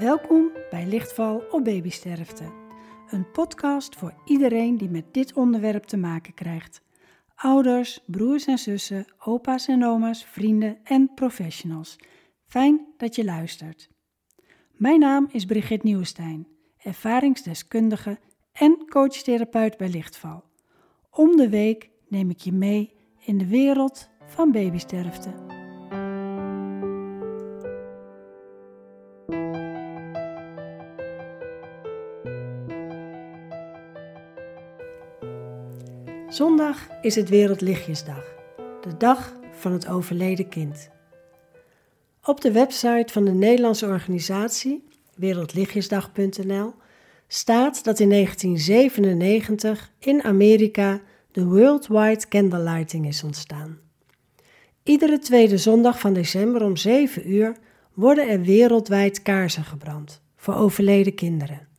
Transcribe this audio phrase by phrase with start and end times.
[0.00, 2.52] Welkom bij Lichtval op Babysterfte.
[3.10, 6.82] Een podcast voor iedereen die met dit onderwerp te maken krijgt.
[7.34, 11.96] Ouders, broers en zussen, opa's en oma's, vrienden en professionals.
[12.44, 13.90] Fijn dat je luistert.
[14.72, 16.46] Mijn naam is Brigitte Nieuwestein,
[16.78, 18.18] ervaringsdeskundige
[18.52, 20.44] en coachtherapeut bij Lichtval.
[21.10, 25.49] Om de week neem ik je mee in de wereld van babysterfte.
[36.30, 38.34] Zondag is het Wereldlichtjesdag,
[38.80, 40.90] de dag van het overleden kind.
[42.24, 46.72] Op de website van de Nederlandse organisatie wereldlichtjesdag.nl
[47.28, 51.00] staat dat in 1997 in Amerika
[51.32, 53.78] de Worldwide Candlelighting is ontstaan.
[54.82, 57.56] Iedere tweede zondag van december om 7 uur
[57.94, 61.69] worden er wereldwijd kaarsen gebrand voor overleden kinderen.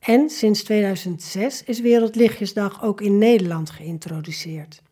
[0.00, 4.82] En sinds 2006 is Wereldlichtjesdag ook in Nederland geïntroduceerd.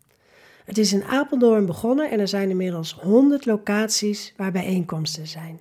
[0.64, 5.60] Het is in Apeldoorn begonnen en er zijn inmiddels 100 locaties waar bijeenkomsten zijn.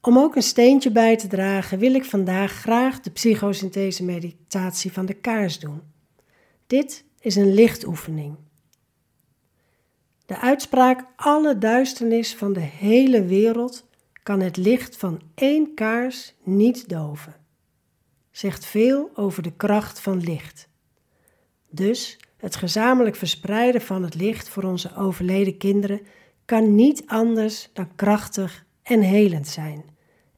[0.00, 5.06] Om ook een steentje bij te dragen wil ik vandaag graag de psychosynthese meditatie van
[5.06, 5.82] de kaars doen.
[6.66, 8.36] Dit is een lichtoefening.
[10.26, 13.84] De uitspraak alle duisternis van de hele wereld
[14.24, 17.34] kan het licht van één kaars niet doven.
[18.30, 20.68] Zegt veel over de kracht van licht.
[21.70, 26.00] Dus het gezamenlijk verspreiden van het licht voor onze overleden kinderen
[26.44, 29.84] kan niet anders dan krachtig en helend zijn.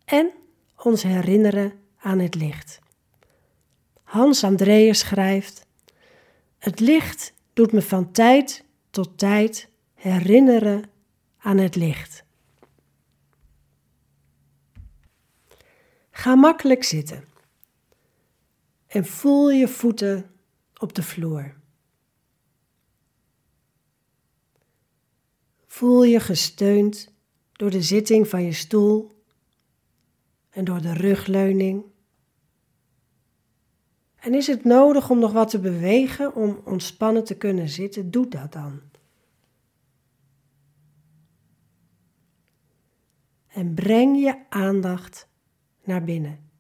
[0.05, 0.31] En
[0.77, 2.79] ons herinneren aan het licht.
[4.03, 5.67] Hans Andreas schrijft:
[6.59, 10.85] Het licht doet me van tijd tot tijd herinneren
[11.39, 12.26] aan het licht.
[16.17, 17.25] Ga makkelijk zitten
[18.87, 20.31] en voel je voeten
[20.79, 21.55] op de vloer.
[25.67, 27.13] Voel je gesteund
[27.53, 29.23] door de zitting van je stoel
[30.51, 31.85] en door de rugleuning.
[34.17, 38.11] En is het nodig om nog wat te bewegen om ontspannen te kunnen zitten?
[38.11, 38.81] Doe dat dan.
[43.47, 45.29] En breng je aandacht
[45.87, 46.51] naar binnen,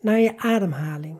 [0.00, 1.18] naar je ademhaling.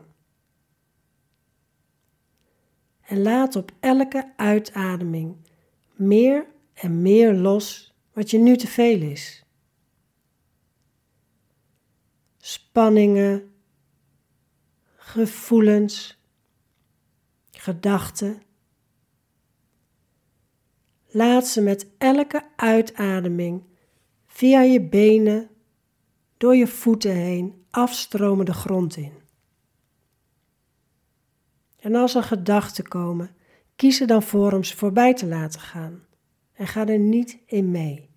[3.01, 5.35] En laat op elke uitademing
[5.95, 9.45] meer en meer los wat je nu te veel is.
[12.37, 13.51] Spanningen,
[14.95, 16.21] gevoelens,
[17.51, 18.41] gedachten.
[21.07, 23.63] Laat ze met elke uitademing
[24.25, 25.49] via je benen
[26.37, 29.13] door je voeten heen afstromen de grond in.
[31.79, 33.35] En als er gedachten komen,
[33.75, 36.05] kies er dan voor om ze voorbij te laten gaan
[36.53, 38.09] en ga er niet in mee.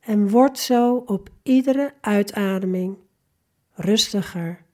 [0.00, 2.98] En word zo op iedere uitademing
[3.72, 4.64] rustiger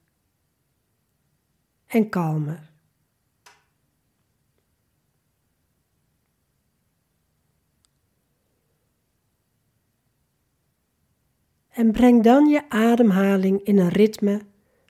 [1.85, 2.71] en kalmer.
[11.77, 14.41] En breng dan je ademhaling in een ritme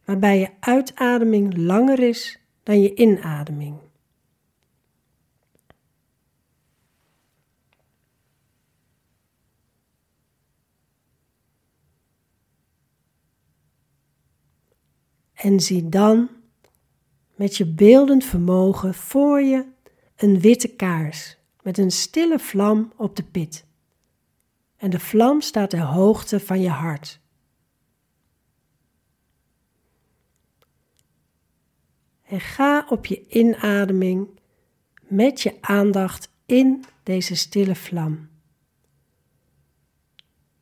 [0.05, 3.79] waarbij je uitademing langer is dan je inademing.
[15.33, 16.29] En zie dan
[17.35, 19.65] met je beeldend vermogen voor je
[20.15, 23.66] een witte kaars met een stille vlam op de pit
[24.77, 27.19] en de vlam staat ter hoogte van je hart.
[32.23, 34.39] En ga op je inademing
[35.01, 38.29] met je aandacht in deze stille vlam.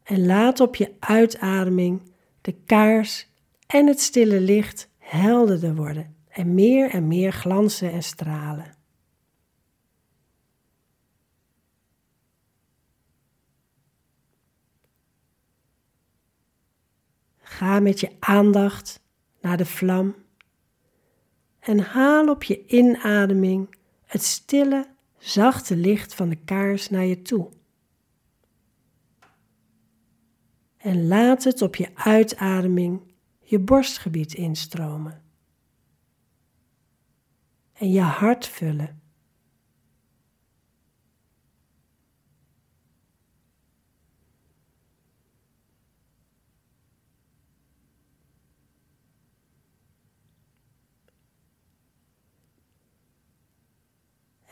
[0.03, 2.01] En laat op je uitademing
[2.41, 3.27] de kaars
[3.67, 8.74] en het stille licht helderder worden en meer en meer glanzen en stralen.
[17.55, 19.01] Ga met je aandacht
[19.41, 20.15] naar de vlam
[21.59, 23.75] en haal op je inademing
[24.05, 24.87] het stille,
[25.17, 27.49] zachte licht van de kaars naar je toe.
[30.77, 33.01] En laat het op je uitademing
[33.39, 35.21] je borstgebied instromen
[37.73, 39.01] en je hart vullen.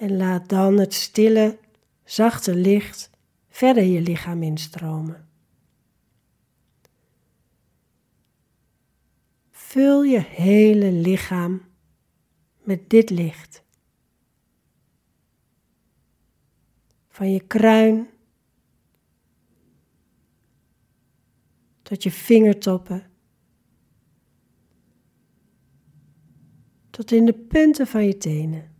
[0.04, 1.58] En laat dan het stille,
[2.04, 3.10] zachte licht
[3.50, 5.28] verder je lichaam instromen.
[9.52, 11.62] Vul je hele lichaam
[12.64, 13.64] met dit licht.
[17.08, 18.10] Van je kruin
[21.82, 23.12] tot je vingertoppen,
[26.90, 28.73] tot in de punten van je tenen.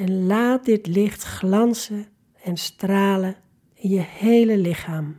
[0.00, 2.06] En laat dit licht glanzen
[2.42, 3.36] en stralen
[3.74, 5.16] in je hele lichaam.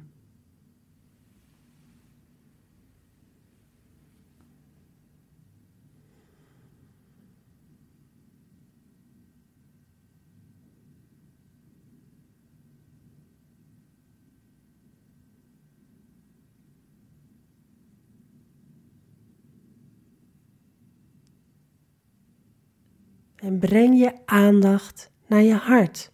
[23.41, 26.11] En breng je aandacht naar je hart.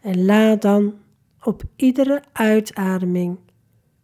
[0.00, 0.98] En laat dan
[1.42, 3.38] op iedere uitademing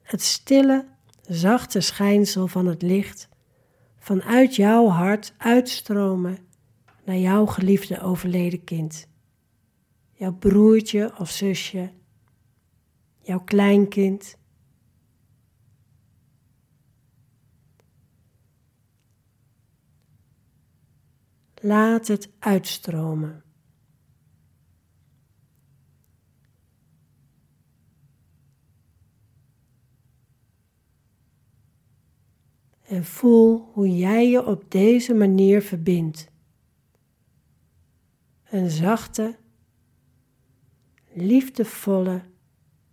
[0.02, 0.86] het stille,
[1.22, 3.28] zachte schijnsel van het licht
[3.98, 6.38] vanuit jouw hart uitstromen
[7.04, 9.08] naar jouw geliefde overleden kind.
[10.12, 11.90] Jouw broertje of zusje,
[13.20, 14.38] jouw kleinkind.
[21.60, 23.42] Laat het uitstromen.
[32.82, 36.30] En voel hoe jij je op deze manier verbindt.
[38.44, 39.36] Een zachte,
[41.12, 42.22] liefdevolle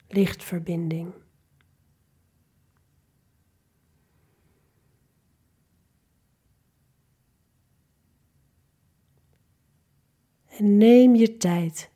[0.08, 1.14] lichtverbinding.
[10.60, 11.90] Neem je tijd.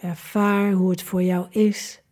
[0.00, 2.05] Ervaar hoe het voor jou is.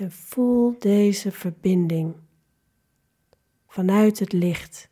[0.00, 2.14] En voel deze verbinding
[3.66, 4.90] vanuit het licht.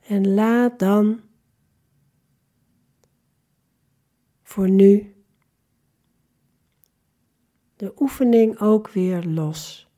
[0.00, 1.20] En laat dan
[4.42, 5.17] voor nu
[7.78, 9.88] de oefening ook weer los.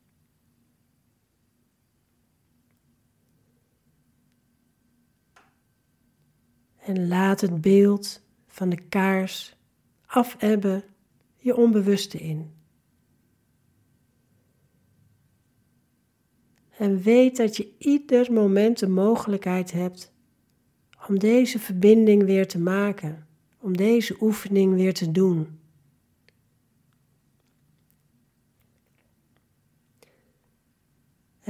[6.77, 9.55] En laat het beeld van de kaars
[10.05, 10.83] afebben
[11.37, 12.53] je onbewuste in.
[16.77, 20.11] En weet dat je ieder moment de mogelijkheid hebt
[21.07, 23.27] om deze verbinding weer te maken,
[23.59, 25.60] om deze oefening weer te doen.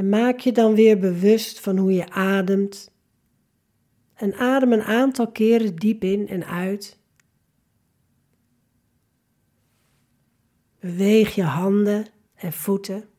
[0.02, 2.92] En maak je dan weer bewust van hoe je ademt.
[4.14, 7.00] En adem een aantal keren diep in en uit.
[10.80, 12.06] Beweeg je handen
[12.36, 13.10] en voeten.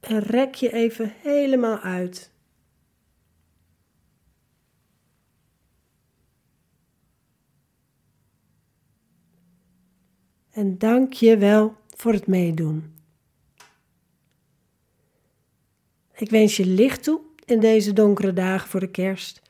[0.00, 2.32] En rek je even helemaal uit.
[10.56, 12.94] En dank je wel voor het meedoen.
[16.14, 19.42] Ik wens je licht toe in deze donkere dagen voor de kerst.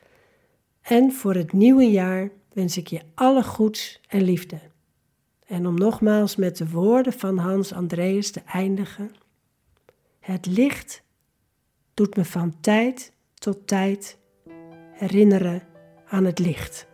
[0.83, 4.61] En voor het nieuwe jaar wens ik je alle goeds en liefde.
[5.47, 9.11] En om nogmaals met de woorden van Hans Andreas te eindigen.
[10.21, 11.03] Het licht
[11.95, 14.19] doet me van tijd tot tijd
[14.93, 15.63] herinneren
[16.07, 16.87] aan het licht.